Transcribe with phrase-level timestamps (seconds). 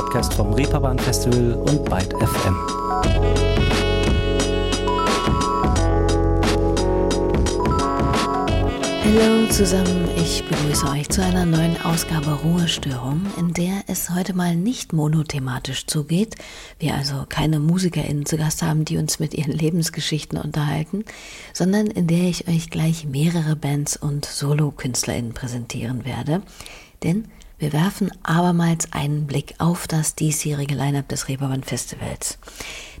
[0.00, 2.56] Podcast vom Reeperbahn Festival und Byte FM.
[9.04, 14.56] Hallo zusammen, ich begrüße euch zu einer neuen Ausgabe Ruhestörung, in der es heute mal
[14.56, 16.34] nicht monothematisch zugeht,
[16.78, 21.04] wir also keine MusikerInnen zu Gast haben, die uns mit ihren Lebensgeschichten unterhalten,
[21.52, 26.40] sondern in der ich euch gleich mehrere Bands und Solo-KünstlerInnen präsentieren werde.
[27.02, 27.26] Denn
[27.60, 32.38] wir werfen abermals einen Blick auf das diesjährige Line-Up des Reeperbahn Festivals.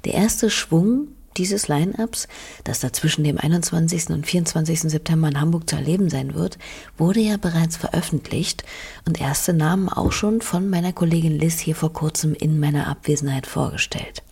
[0.04, 2.28] Der erste Schwung dieses Line-Ups,
[2.64, 4.10] das da zwischen dem 21.
[4.10, 4.82] und 24.
[4.82, 6.58] September in Hamburg zu erleben sein wird,
[6.98, 8.64] wurde ja bereits veröffentlicht
[9.06, 13.46] und erste Namen auch schon von meiner Kollegin Liz hier vor kurzem in meiner Abwesenheit
[13.46, 14.22] vorgestellt.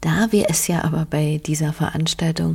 [0.00, 2.54] Da wir es ja aber bei dieser Veranstaltung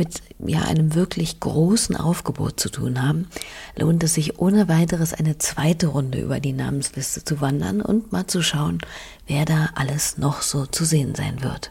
[0.00, 3.28] mit ja, einem wirklich großen Aufgebot zu tun haben,
[3.76, 8.26] lohnt es sich ohne weiteres eine zweite Runde über die Namensliste zu wandern und mal
[8.26, 8.78] zu schauen,
[9.26, 11.70] wer da alles noch so zu sehen sein wird.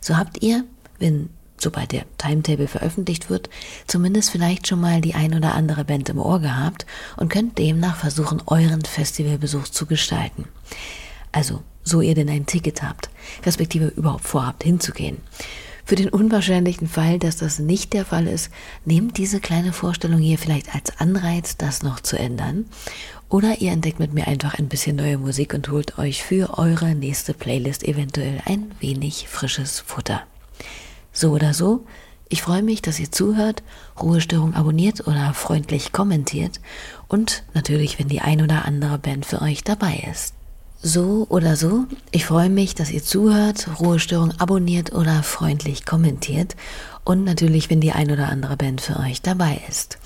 [0.00, 0.62] So habt ihr,
[1.00, 3.50] wenn sobald der Timetable veröffentlicht wird,
[3.88, 6.86] zumindest vielleicht schon mal die ein oder andere Band im Ohr gehabt
[7.16, 10.44] und könnt demnach versuchen, euren Festivalbesuch zu gestalten.
[11.32, 13.10] Also, so ihr denn ein Ticket habt,
[13.44, 15.16] respektive überhaupt vorhabt hinzugehen.
[15.88, 18.50] Für den unwahrscheinlichen Fall, dass das nicht der Fall ist,
[18.84, 22.66] nehmt diese kleine Vorstellung hier vielleicht als Anreiz, das noch zu ändern.
[23.30, 26.94] Oder ihr entdeckt mit mir einfach ein bisschen neue Musik und holt euch für eure
[26.94, 30.24] nächste Playlist eventuell ein wenig frisches Futter.
[31.14, 31.86] So oder so,
[32.28, 33.62] ich freue mich, dass ihr zuhört,
[33.98, 36.60] Ruhestörung abonniert oder freundlich kommentiert
[37.08, 40.34] und natürlich, wenn die ein oder andere Band für euch dabei ist.
[40.80, 46.54] So oder so, ich freue mich, dass ihr zuhört, Ruhestörung abonniert oder freundlich kommentiert
[47.02, 49.98] und natürlich, wenn die ein oder andere Band für euch dabei ist.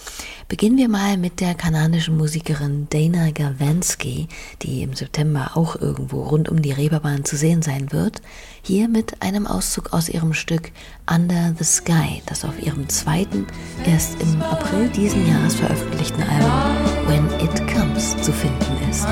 [0.48, 4.28] Beginnen wir mal mit der kanadischen Musikerin Dana Gavansky,
[4.62, 8.22] die im September auch irgendwo rund um die Reeperbahn zu sehen sein wird.
[8.62, 10.72] Hier mit einem Auszug aus ihrem Stück
[11.10, 13.46] Under the Sky, das auf ihrem zweiten,
[13.84, 19.06] erst im April diesen Jahres veröffentlichten Album When It Comes zu finden ist.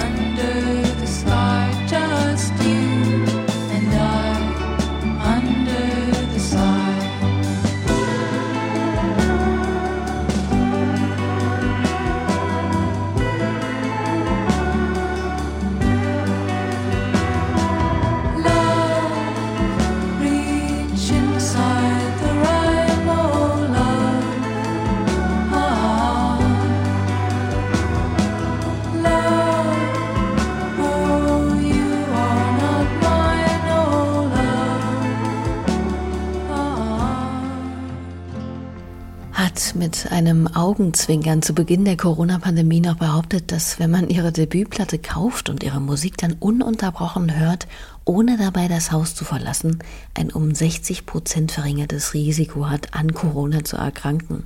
[40.11, 45.49] Mit einem Augenzwinkern zu Beginn der Corona-Pandemie noch behauptet, dass wenn man ihre Debütplatte kauft
[45.49, 47.69] und ihre Musik dann ununterbrochen hört,
[48.05, 49.79] ohne dabei das Haus zu verlassen,
[50.15, 54.45] ein um 60 Prozent verringertes Risiko hat, an Corona zu erkranken.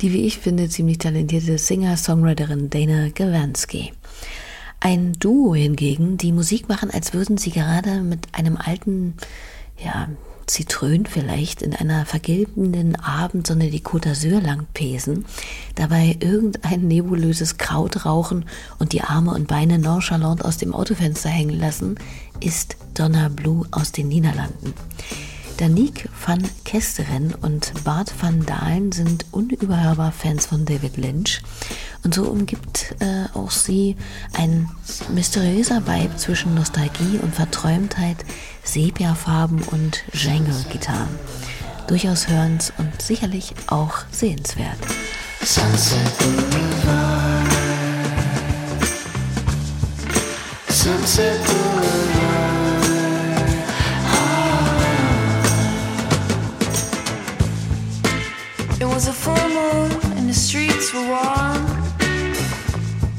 [0.00, 3.92] Die, wie ich finde, ziemlich talentierte Singer-Songwriterin Dana Gavansky.
[4.80, 9.14] Ein Duo hingegen, die Musik machen, als würden sie gerade mit einem alten,
[9.78, 10.08] ja,
[10.46, 15.24] Zitrön vielleicht in einer vergilbenden Abendsonne die Côte d'Azur lang pesen,
[15.74, 18.44] dabei irgendein nebulöses Kraut rauchen
[18.78, 21.96] und die Arme und Beine nonchalant aus dem Autofenster hängen lassen,
[22.40, 24.74] ist Donna Blue aus den Niederlanden.
[25.58, 31.40] Danique van Kesteren und Bart van Dalen sind unüberhörbar Fans von David Lynch.
[32.04, 33.96] Und so umgibt äh, auch sie
[34.32, 34.68] ein
[35.14, 38.24] mysteriöser Vibe zwischen Nostalgie und Verträumtheit,
[38.64, 41.08] Sepiafarben und Jangle-Gitarren.
[41.88, 44.78] Durchaus hörens und sicherlich auch sehenswert.
[45.44, 47.48] Sunset Boulevard.
[50.68, 52.12] Sunset Boulevard.
[58.92, 61.64] was a full moon and the streets were warm.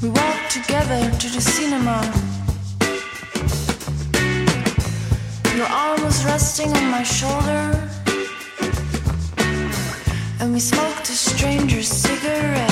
[0.02, 2.33] We walked together to the cinema.
[5.56, 7.90] Your arm was resting on my shoulder.
[10.40, 12.72] And we smoked a stranger's cigarette.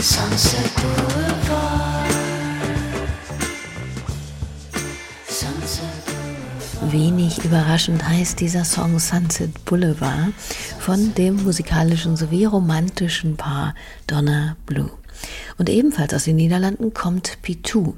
[0.00, 1.88] Sunset Boulevard.
[6.90, 10.32] Wenig überraschend heißt dieser Song Sunset Boulevard
[10.78, 13.74] von dem musikalischen sowie romantischen Paar
[14.06, 14.90] Donna Blue.
[15.58, 17.92] Und ebenfalls aus den Niederlanden kommt P2,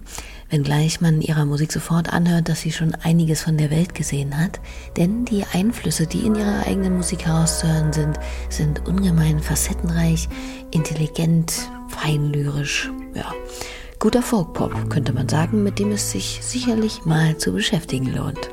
[0.50, 4.60] wenngleich man ihrer Musik sofort anhört, dass sie schon einiges von der Welt gesehen hat,
[4.96, 8.18] denn die Einflüsse, die in ihrer eigenen Musik herauszuhören sind,
[8.48, 10.28] sind ungemein facettenreich,
[10.70, 11.52] intelligent,
[11.88, 13.32] feinlyrisch, ja,
[13.98, 18.50] Guter Folkpop, könnte man sagen, mit dem es sich sicherlich mal zu beschäftigen lohnt.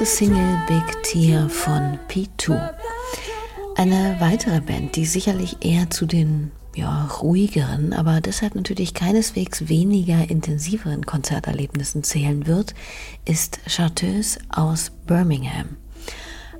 [0.00, 2.70] Neueste Single Big Tear von P2.
[3.76, 10.30] Eine weitere Band, die sicherlich eher zu den ja, ruhigeren, aber deshalb natürlich keineswegs weniger
[10.30, 12.74] intensiveren Konzerterlebnissen zählen wird,
[13.26, 15.76] ist Charteuse aus Birmingham.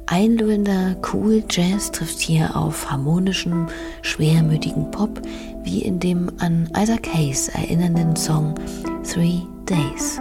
[0.05, 3.69] Einlullender Cool Jazz trifft hier auf harmonischen,
[4.03, 5.23] schwermütigen Pop,
[5.65, 8.55] wie in dem an Isaac Hayes erinnernden Song
[9.03, 10.21] Three Days.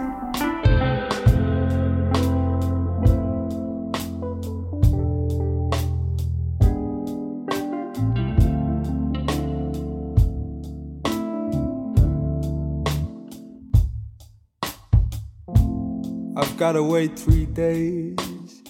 [16.72, 18.62] Gotta wait three days.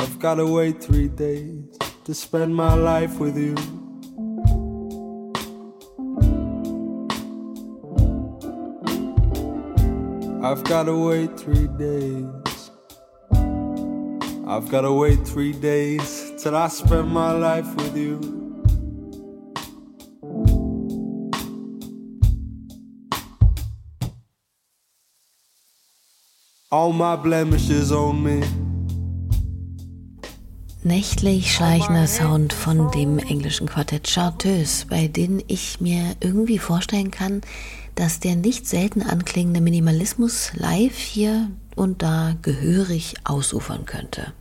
[0.00, 3.54] I've gotta wait three days to spend my life with you.
[10.42, 12.70] I've gotta wait three days.
[14.48, 18.43] I've gotta wait three days till I spend my life with you.
[26.74, 28.40] All my blemishes on me.
[30.82, 37.42] Nächtlich schleichender Sound von dem englischen Quartett Charteuse, bei denen ich mir irgendwie vorstellen kann,
[37.94, 44.32] dass der nicht selten anklingende Minimalismus live hier und da gehörig ausufern könnte.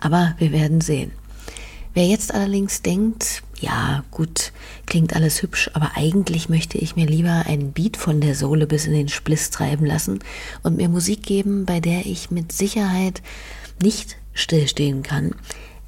[0.00, 1.12] Aber wir werden sehen.
[1.94, 4.52] Wer jetzt allerdings denkt, ja gut,
[4.86, 8.86] klingt alles hübsch, aber eigentlich möchte ich mir lieber einen Beat von der Sohle bis
[8.86, 10.20] in den Spliss treiben lassen
[10.62, 13.22] und mir Musik geben, bei der ich mit Sicherheit
[13.82, 15.34] nicht stillstehen kann,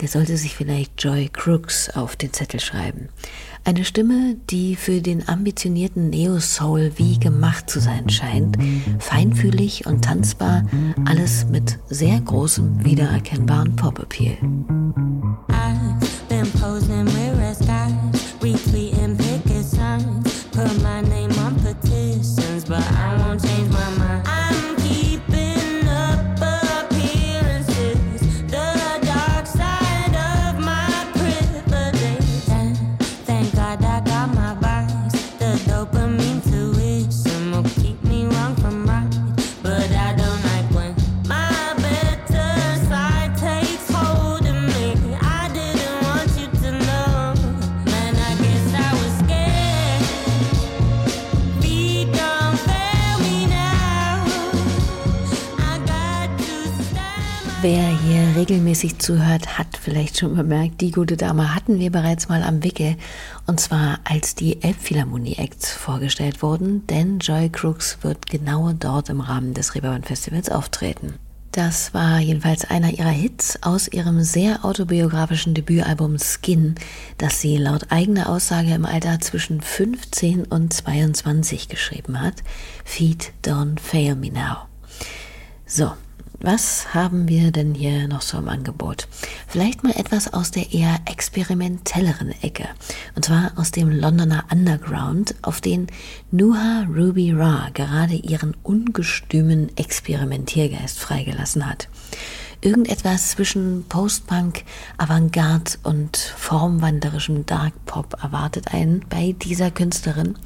[0.00, 3.08] der sollte sich vielleicht Joy Crooks auf den Zettel schreiben.
[3.64, 8.56] Eine Stimme, die für den ambitionierten Neo-Soul wie gemacht zu sein scheint,
[8.98, 10.64] feinfühlig und tanzbar,
[11.04, 14.38] alles mit sehr großem wiedererkennbaren Pop-Appeal.
[57.62, 62.42] Wer hier regelmäßig zuhört, hat vielleicht schon bemerkt, die gute Dame hatten wir bereits mal
[62.42, 62.96] am Wickel.
[63.46, 69.20] Und zwar als die Elbphilharmonie Acts vorgestellt wurden, denn Joy Crooks wird genau dort im
[69.20, 71.16] Rahmen des Reeperbahn Festivals auftreten.
[71.52, 76.76] Das war jedenfalls einer ihrer Hits aus ihrem sehr autobiografischen Debütalbum Skin,
[77.18, 82.36] das sie laut eigener Aussage im Alter zwischen 15 und 22 geschrieben hat.
[82.86, 84.68] Feet Don't Fail Me Now.
[85.66, 85.92] So,
[86.40, 89.08] was haben wir denn hier noch so im Angebot?
[89.46, 92.66] Vielleicht mal etwas aus der eher experimentelleren Ecke.
[93.14, 95.88] Und zwar aus dem Londoner Underground, auf den
[96.30, 101.88] Nuha Ruby Ra gerade ihren ungestümen Experimentiergeist freigelassen hat.
[102.62, 104.64] Irgendetwas zwischen Post-Punk,
[104.98, 110.36] Avantgarde und formwanderischem Dark Pop erwartet einen bei dieser Künstlerin.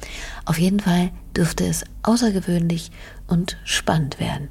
[0.45, 2.91] Auf jeden Fall dürfte es außergewöhnlich
[3.27, 4.49] und spannend werden.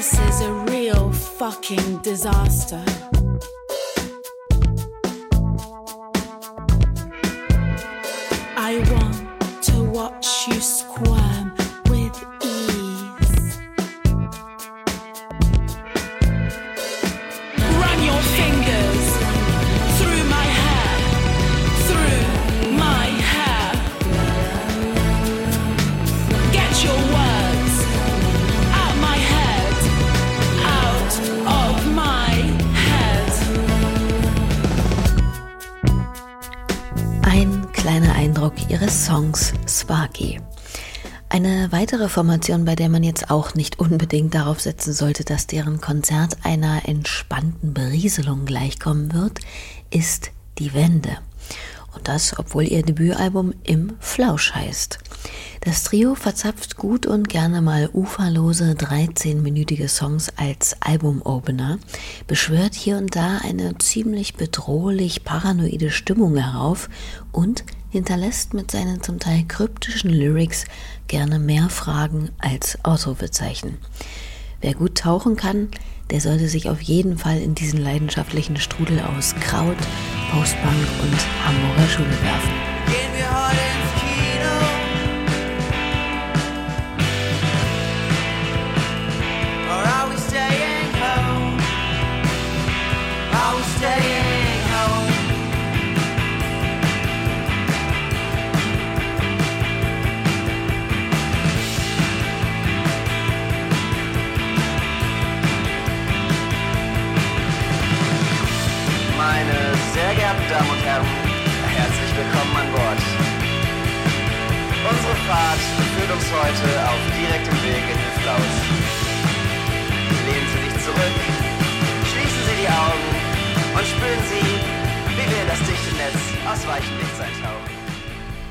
[0.00, 2.82] This is a real fucking disaster.
[8.56, 11.29] I want to watch you squirm
[38.50, 40.40] Ausdruck ihres Songs Sparky.
[41.28, 45.80] Eine weitere Formation, bei der man jetzt auch nicht unbedingt darauf setzen sollte, dass deren
[45.80, 49.38] Konzert einer entspannten Berieselung gleichkommen wird,
[49.90, 51.18] ist die Wende.
[51.94, 54.98] Und das, obwohl ihr Debütalbum Im Flausch heißt.
[55.60, 61.78] Das Trio verzapft gut und gerne mal uferlose 13-minütige Songs als Albumopener,
[62.26, 66.88] beschwört hier und da eine ziemlich bedrohlich paranoide Stimmung herauf
[67.32, 70.64] und hinterlässt mit seinen zum Teil kryptischen Lyrics
[71.08, 73.78] gerne mehr Fragen als Ausrufezeichen.
[74.60, 75.68] Wer gut tauchen kann,
[76.10, 79.78] der sollte sich auf jeden Fall in diesen leidenschaftlichen Strudel aus Kraut,
[80.32, 83.89] Postbank und Hamburger Schule werfen.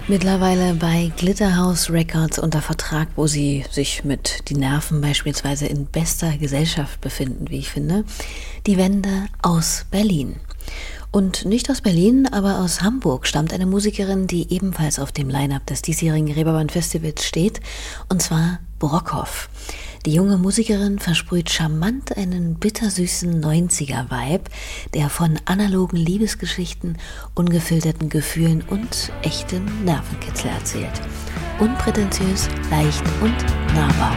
[0.09, 6.36] Mittlerweile bei Glitterhouse Records unter Vertrag, wo sie sich mit die Nerven beispielsweise in bester
[6.36, 8.05] Gesellschaft befinden, wie ich finde.
[8.65, 10.38] Die Wende aus Berlin.
[11.12, 15.67] Und nicht aus Berlin, aber aus Hamburg stammt eine Musikerin, die ebenfalls auf dem Line-Up
[15.67, 17.59] des diesjährigen Reeperbahn Festivals steht,
[18.09, 19.48] und zwar Brockhoff.
[20.06, 24.46] Die junge Musikerin versprüht charmant einen bittersüßen 90er-Vibe,
[24.94, 26.98] der von analogen Liebesgeschichten,
[27.36, 31.01] ungefilterten Gefühlen und echtem Nervenkitzel erzählt.
[31.60, 33.36] Unprätentiös, leicht und
[33.75, 34.15] nahbar.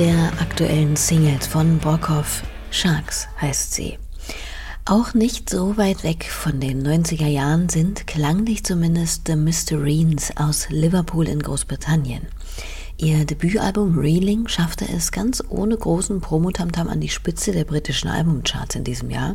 [0.00, 3.98] Der aktuellen Singles von Brockhoff, Sharks heißt sie.
[4.86, 10.70] Auch nicht so weit weg von den 90er Jahren sind klanglich zumindest The Mystereens aus
[10.70, 12.22] Liverpool in Großbritannien.
[12.96, 18.76] Ihr Debütalbum Reeling schaffte es ganz ohne großen Promotamtam an die Spitze der britischen Albumcharts
[18.76, 19.34] in diesem Jahr.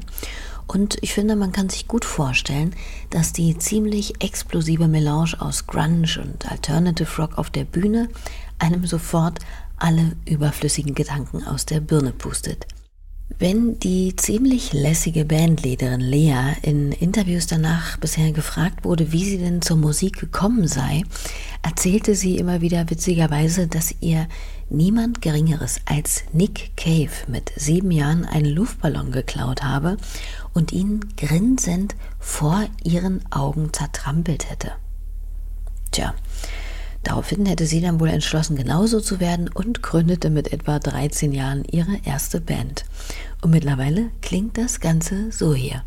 [0.65, 2.75] Und ich finde, man kann sich gut vorstellen,
[3.11, 8.09] dass die ziemlich explosive Melange aus Grunge und Alternative Rock auf der Bühne
[8.57, 9.39] einem sofort
[9.77, 12.67] alle überflüssigen Gedanken aus der Birne pustet.
[13.39, 19.63] Wenn die ziemlich lässige Bandleaderin Lea in Interviews danach bisher gefragt wurde, wie sie denn
[19.63, 21.03] zur Musik gekommen sei,
[21.63, 24.27] erzählte sie immer wieder witzigerweise, dass ihr
[24.69, 29.97] niemand Geringeres als Nick Cave mit sieben Jahren einen Luftballon geklaut habe
[30.53, 34.71] und ihn grinsend vor ihren Augen zertrampelt hätte.
[35.91, 36.13] Tja,
[37.05, 41.63] Daraufhin hätte sie dann wohl entschlossen, genauso zu werden und gründete mit etwa 13 Jahren
[41.63, 42.83] ihre erste Band.
[43.41, 45.83] Und mittlerweile klingt das Ganze so hier.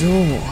[0.00, 0.08] So,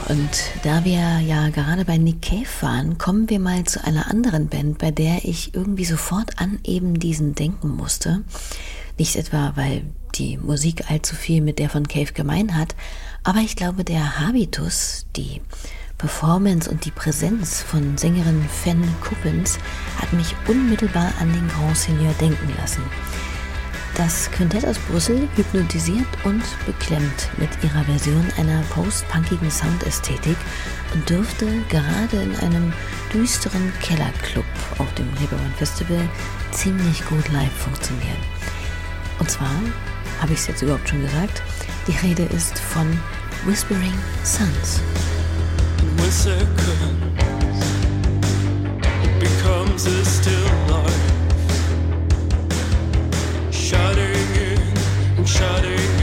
[0.08, 0.30] und
[0.62, 4.78] da wir ja gerade bei Nick Cave waren, kommen wir mal zu einer anderen Band,
[4.78, 8.22] bei der ich irgendwie sofort an eben diesen denken musste.
[8.98, 9.82] Nicht etwa, weil
[10.14, 12.76] die Musik allzu viel mit der von Cave gemein hat,
[13.24, 15.40] aber ich glaube, der Habitus, die
[15.98, 19.58] Performance und die Präsenz von Sängerin Fen Kuppens
[20.00, 22.82] hat mich unmittelbar an den Grand Seigneur denken lassen.
[23.94, 30.36] Das Quintett aus Brüssel hypnotisiert und beklemmt mit ihrer Version einer post-punkigen Soundästhetik
[30.94, 32.72] und dürfte gerade in einem
[33.12, 34.46] düsteren Kellerclub
[34.78, 36.08] auf dem Reeperbahn Festival
[36.52, 38.16] ziemlich gut live funktionieren.
[39.18, 39.54] Und zwar,
[40.22, 41.42] habe ich es jetzt überhaupt schon gesagt,
[41.86, 42.98] die Rede ist von
[43.44, 43.94] Whispering
[44.24, 44.80] Suns.
[49.22, 50.71] becomes a still
[55.32, 56.01] shutting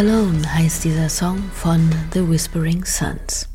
[0.00, 3.50] Alone heißt dieser Song von The Whispering Suns.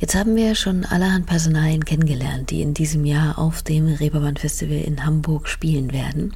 [0.00, 4.78] Jetzt haben wir schon allerhand Personalien kennengelernt, die in diesem Jahr auf dem Reeperbahn Festival
[4.78, 6.34] in Hamburg spielen werden.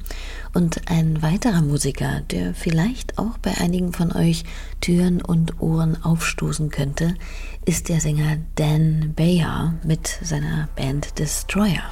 [0.53, 4.45] Und ein weiterer Musiker, der vielleicht auch bei einigen von euch
[4.79, 7.13] Türen und Ohren aufstoßen könnte,
[7.65, 11.83] ist der Sänger Dan Bayer mit seiner Band Destroyer.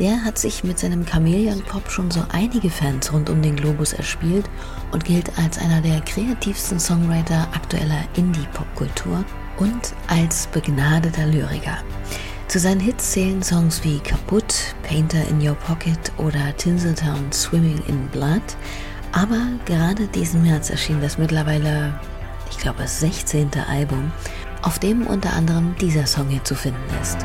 [0.00, 3.92] Der hat sich mit seinem Chameleon Pop schon so einige Fans rund um den Globus
[3.92, 4.48] erspielt
[4.92, 9.22] und gilt als einer der kreativsten Songwriter aktueller Indie-Popkultur
[9.58, 11.76] und als begnadeter Lyriker.
[12.48, 18.08] Zu seinen Hits zählen Songs wie Kaputt, Painter in Your Pocket oder Tinseltown Swimming in
[18.08, 18.40] Blood.
[19.12, 21.92] Aber gerade diesen März erschien das mittlerweile,
[22.50, 23.50] ich glaube, das 16.
[23.68, 24.10] Album,
[24.62, 27.18] auf dem unter anderem dieser Song hier zu finden ist.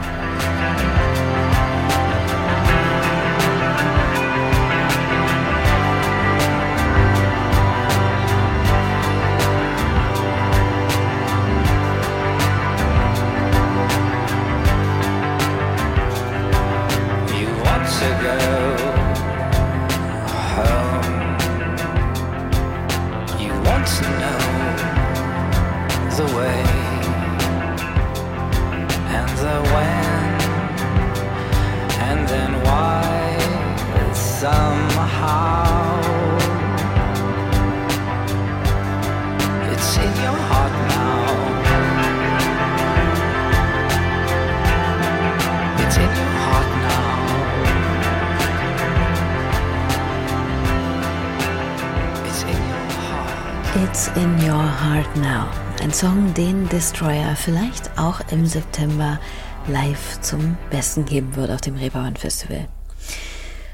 [54.55, 55.49] Your Heart Now.
[55.83, 59.19] Ein Song, den Destroyer vielleicht auch im September
[59.67, 62.69] live zum Besten geben wird auf dem Reeperbahn Festival.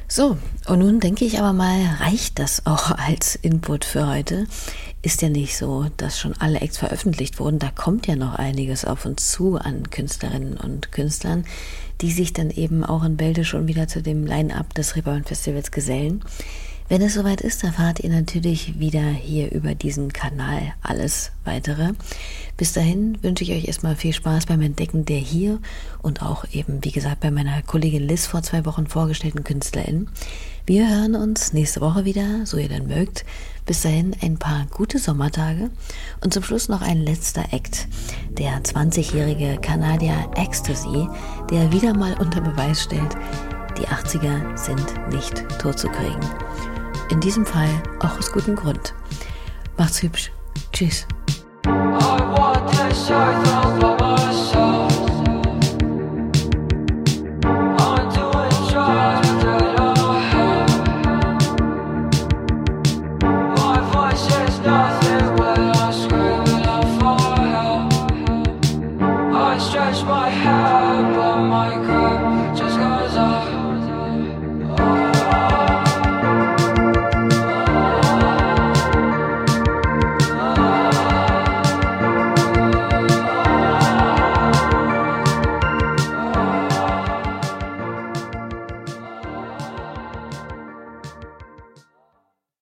[0.07, 4.47] So, und nun denke ich aber mal, reicht das auch als Input für heute?
[5.03, 7.59] Ist ja nicht so, dass schon alle Acts veröffentlicht wurden.
[7.59, 11.45] Da kommt ja noch einiges auf uns zu an Künstlerinnen und Künstlern,
[12.01, 15.69] die sich dann eben auch in Bälde schon wieder zu dem Line-Up des Reeperbahn Festivals
[15.69, 16.23] gesellen.
[16.91, 21.93] Wenn es soweit ist, erfahrt ihr natürlich wieder hier über diesen Kanal alles weitere.
[22.57, 25.59] Bis dahin wünsche ich euch erstmal viel Spaß beim Entdecken der hier
[26.01, 30.09] und auch eben, wie gesagt, bei meiner Kollegin Liz vor zwei Wochen vorgestellten KünstlerInnen.
[30.65, 33.23] Wir hören uns nächste Woche wieder, so ihr dann mögt.
[33.65, 35.69] Bis dahin ein paar gute Sommertage
[36.19, 37.87] und zum Schluss noch ein letzter Act.
[38.37, 41.07] Der 20-jährige Kanadier Ecstasy,
[41.49, 43.15] der wieder mal unter Beweis stellt,
[43.77, 46.19] die 80er sind nicht totzukriegen.
[47.11, 47.69] In diesem Fall
[47.99, 48.93] auch aus gutem Grund.
[49.77, 50.31] Macht's hübsch.
[50.71, 51.05] Tschüss.